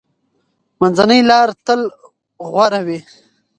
منځنۍ 0.79 1.19
لار 1.29 1.49
تل 1.65 1.81
غوره 2.53 2.81
وي. 2.87 2.99